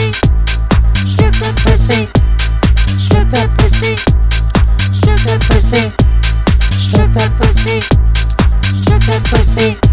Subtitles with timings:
[0.00, 1.28] Je
[5.16, 5.92] te poussé,
[6.78, 7.80] je te poussé,
[8.74, 9.89] je te poussé.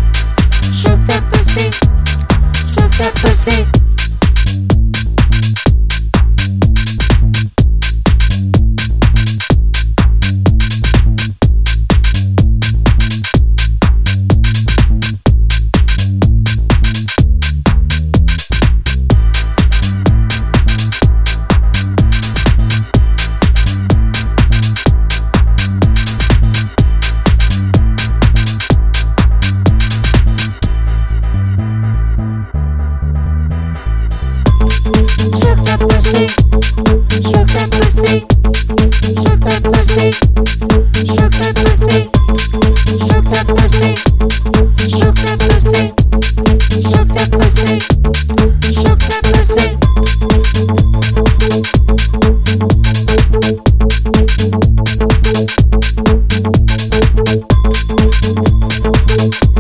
[59.18, 59.57] Thank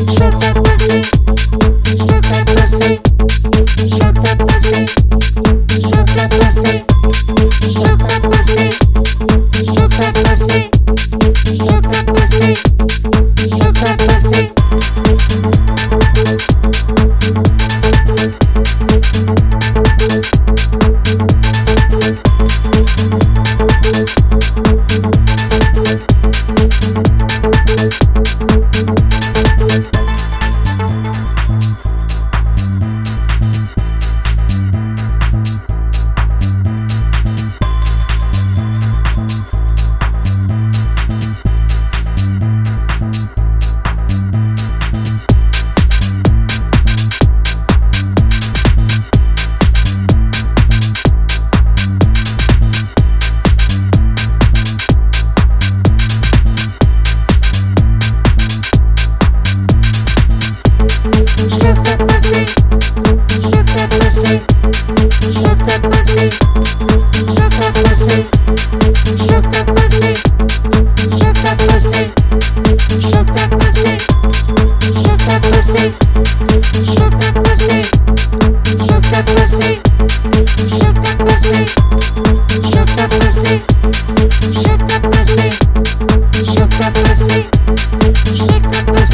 [0.00, 1.02] Shoot that pussy.
[5.80, 6.89] Shoot that pussy.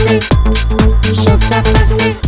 [0.07, 0.21] você,
[1.15, 2.26] chuta você.